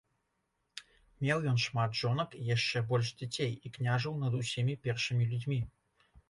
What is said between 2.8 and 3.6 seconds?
больш дзяцей